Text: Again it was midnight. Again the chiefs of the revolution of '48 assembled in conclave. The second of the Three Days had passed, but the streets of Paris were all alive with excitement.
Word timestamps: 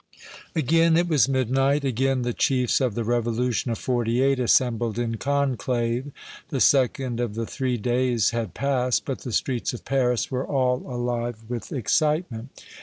Again 0.55 0.97
it 0.97 1.07
was 1.07 1.29
midnight. 1.29 1.83
Again 1.85 2.23
the 2.23 2.33
chiefs 2.33 2.81
of 2.81 2.95
the 2.95 3.03
revolution 3.03 3.69
of 3.69 3.77
'48 3.77 4.39
assembled 4.39 4.97
in 4.97 5.17
conclave. 5.17 6.11
The 6.49 6.59
second 6.59 7.19
of 7.19 7.35
the 7.35 7.45
Three 7.45 7.77
Days 7.77 8.31
had 8.31 8.55
passed, 8.55 9.05
but 9.05 9.19
the 9.19 9.31
streets 9.31 9.73
of 9.73 9.85
Paris 9.85 10.31
were 10.31 10.43
all 10.47 10.77
alive 10.91 11.37
with 11.47 11.71
excitement. 11.71 12.49